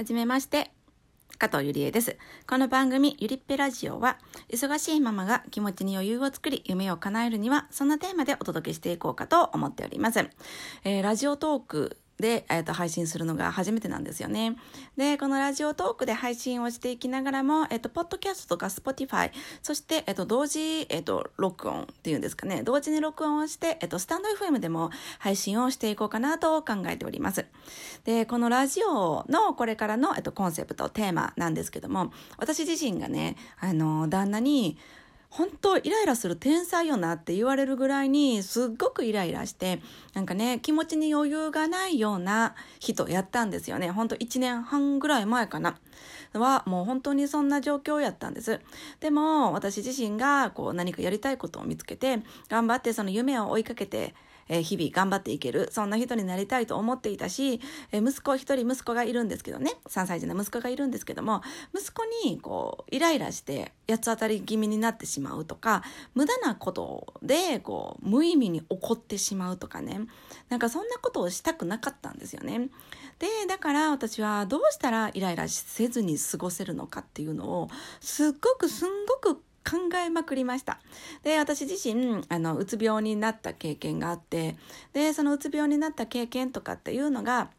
[0.00, 0.70] はじめまして。
[1.36, 2.16] 加藤ゆりえです。
[2.48, 4.16] この番組、ゆりっぺラジオは、
[4.48, 10.20] 忙しいママが気持ちに余裕を作り、夢を叶えるには、そんなテーマでお届けしていこうかと思っております。
[10.84, 14.56] えーラジオトークで、えーと配信するのが初めてなんですよね。
[14.96, 19.30] で、このラジオトークで配信をしていきながらも、えっ、と、ポッドキャストとか Spotify、
[19.62, 27.46] そして、えっ、と、同時、えっ、と、録音っていうんですかね、同時に録音をして、えっ、と、スタンド FM でも配信をしていこうかなと考えております。
[28.04, 34.78] で、このラジオのこれからの、えっと、コンセプト、テーマなんですけども、私自身がね、あの、旦那に、
[35.30, 39.80] 本当イライラする天才よなって言われるぐらいにすっごくイライラして
[40.12, 43.90] なんかね気持ちに余裕がないような人やったんですよね。
[43.90, 45.78] 本当1年半ぐらい前かな。
[46.32, 48.60] はもう本当にそんな状況やったんです。
[48.98, 54.14] でも私自身がこう何かやりたいことを見つけて頑張ってその夢を追いかけて
[54.50, 57.60] えー日々頑張っていけるそんな人になりたいと思っていたし、
[57.92, 61.42] えー息子一人息子がいるんですけどね3歳児の息子がいるんですけども
[61.74, 65.82] 息子にこうイライラして八つ当たり気味になってしまうとか
[66.14, 70.00] 無駄なことでこう無意味に怒ってしまうとかね
[70.48, 72.68] なんかそんなことをしたくなかったんですよね。
[73.18, 77.68] でだから私はどうしたらイライラせずに過ごせるのかっていうのを
[78.00, 80.80] すっごくすんごく考えまくりました。
[81.22, 84.56] で、私自身、あの、うつ病になった経験があって、
[84.92, 87.50] で、そのうつ病になった経験とかっていうのが、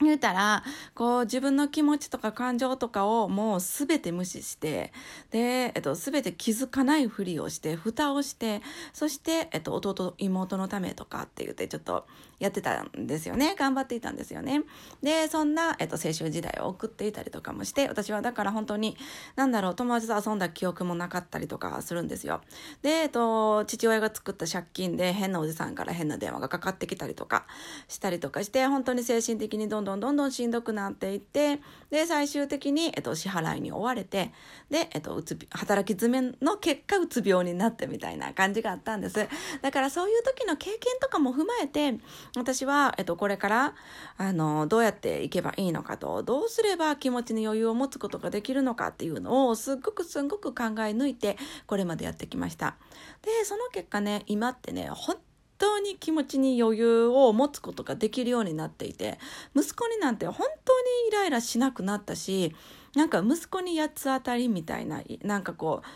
[0.00, 0.64] 言うたら、
[0.94, 4.92] こう、自分の気持ちとか感情とかをもうすべて無視して、
[5.30, 8.60] で、えっと、すべて気づかないふりをして、蓋をして、
[8.92, 12.06] そして、えっと、弟、妹のためとかって言って、ちょっと
[12.40, 13.54] やってたんですよね。
[13.56, 14.62] 頑張っていたんですよね。
[15.00, 18.96] で、そんな、えっと、青春時代を送っていたりとかもして、私はだから本当に、
[19.36, 22.40] なんだろう、友達と遊んだ記憶もなかったりとかするんですよ。
[22.82, 27.46] で、えっと、父親が作った借金で変なおじさんから変な電話がかかってきたりとか
[27.86, 34.32] したりとかして、本当に精神的にどんどんどんどんどんしんどくなっていって、で、最終的に、えっと、支払いに追われて、
[34.70, 39.28] で、えっと、うつ働き詰めの結果、うつ病になってみたいな感じがあったんです。
[39.62, 41.98] だからそういう時の経験とかも踏まえて、
[42.36, 43.74] 私は、えっと、これから、
[44.16, 51.36] あの、どうやっていけばいいのかと、どうすれば気持ちに余裕を持つことができるのかっていうのを、すっごくすっごく考え抜いて、
[51.66, 52.76] これまでやってきました。
[53.22, 55.16] で、その結果ね、今ってね、本
[55.58, 59.18] 当に気持ちに余裕を持つことができるようになっていて、
[59.54, 62.54] 息子になんて本当にイライラしなくなったし、
[62.94, 65.86] なんか息子に八つ当たりみたいな、なんかこう、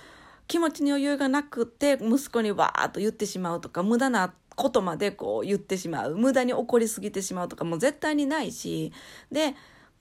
[0.49, 6.17] 気持ちに余裕がなくて息子にわーっと言ってしまうとか無駄なことまでこう言ってしまう。
[6.17, 8.93] 無駄に怒りすぎてしまうとかも絶対にないし
[9.31, 9.55] で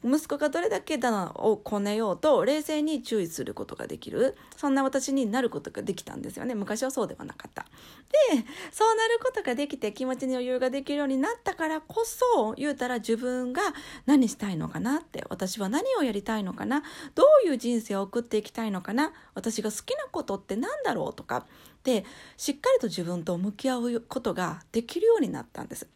[0.06, 13.62] 息子がどれだけだをこねようと冷静に注意することができるそんな私になることができたんですよね昔はそうではなかったでそうなることができて気持ちに余裕ができるようになったからこそ言うたら自分が
[14.06, 16.84] 何したいのかなって私は何をやりたいのかな
[17.16, 21.46] どういう人生を送っていきたいのかな私が好きなことって何だろうとか
[21.84, 22.06] で
[22.38, 25.88] しっかりと自分と向き合うことができるようになったんです。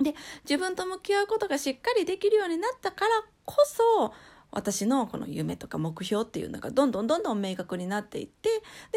[0.00, 0.14] で
[0.48, 3.10] 自分と向き合うことがしっかりできるようになったから
[3.44, 4.14] こそ
[4.50, 8.48] 私のこの夢とか目標っていうのがどんどんどんどん明確になっていって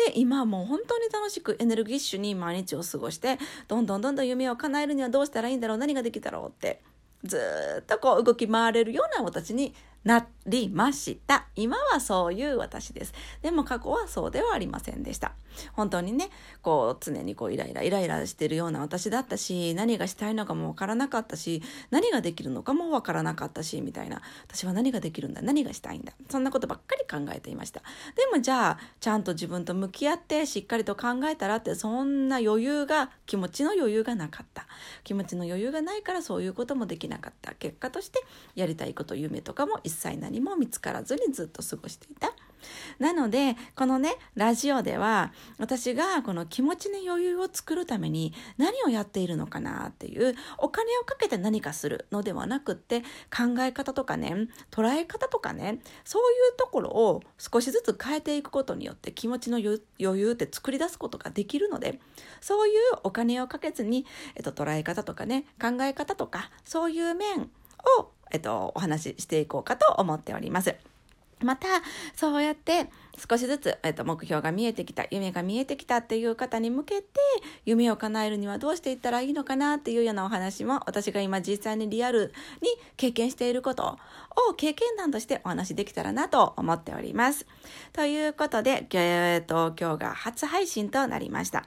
[0.08, 6.82] で今はもう本当に楽しくエネルギッシュに毎日を過ごしてどんどんどんどん夢を叶えるにはどうしたらいいんだろう何ができたろうって
[7.24, 7.38] ず
[7.82, 9.74] っとこう動き回れるような私に
[10.04, 11.46] なりました。
[11.56, 13.14] 今はそういう私です。
[13.42, 15.34] でも過去はそうではありませんでした。
[15.74, 16.30] 本当にね
[16.62, 24.22] こう常にこうイライライライラしてるような私だったし何がしたいのかもわからなかったし何ができるのかもわからなかったしみたいな。
[24.48, 26.14] 私は何ができるんだ何がしたいんだ。
[26.30, 27.82] そんなことばっかり考えていました。
[28.16, 34.66] でもじゃあちゃんと自分と向き合ってしっかりと考えたらってそんな余裕が気持ちの余裕がなかった。
[35.04, 37.54] 気持ちの余裕がないからそういうこともできなかった。
[37.54, 38.24] 結果として
[38.56, 42.34] やりたいこと夢とかも一切何も見つからずにずっと過ごしていた。
[43.00, 53.02] なのでこのねラジオでは私がこの気持ちに余裕を作るために何をやっているのかなっていうお金をかけて何かするのではなくって
[53.36, 62.00] 考え方とかね捉え方とかねそういうところを少しずつ変えていくことによって気持ちの余余裕って作り出すことができるので
[62.40, 64.06] そういうお金をかけずに、
[64.36, 67.50] えっと、捉え方とかね考え方とかそういう面
[68.00, 70.76] を、えっと、お話ししていこうかと思っております。
[71.44, 71.68] また
[72.16, 72.88] そうやって
[73.30, 77.08] 少しずつ、えっと、目標が見えてきた夢が見えてきたっていう方に向けて
[77.66, 83.98] 夢を叶えるにはどうしていったらいいのかなっていうようなお話も私が今実際にリアルに経験していること
[84.50, 87.46] を経験談としてお話しできたらなと思っております。
[87.94, 91.66] ということで、えっと、今日が初配信となりました。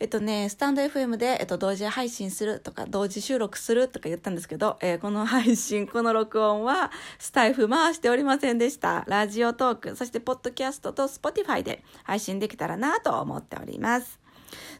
[0.00, 9.04] えっとね、スタンド FM で、えっと、同時配信するとか、同時収録するとか言ったんですけど、えー、この配信、 この録音は、スタエフ回しておりませんでした。
[9.08, 14.27] ラジオトーク、そしてポッドキャストとスポティファイで配信できたらなと思っております。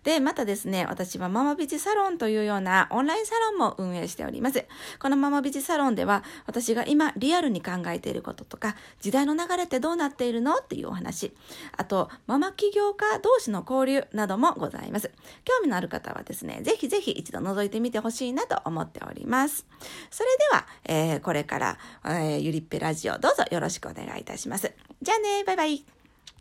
[0.05, 4.65] で、またですね、私はママビジサロンというようなオンラインサロンも運営しております。
[4.99, 11.33] このママビジサロンでは、私が今リアルに考えていることとか、時代の流れってどうなっているのっていうお話、
[11.77, 15.11] あと、ママ起業家同士の交流などもございます。
[15.45, 19.67] 興味のある方はですね、ぜひぜひ一度覗いてみてほしいなと思っております。
[20.11, 24.73] それでは、えー、これから、えー、ゆりっぺラジオどうぞよろしくお願いいたします。
[25.03, 25.98] じゃあね、バイバイ。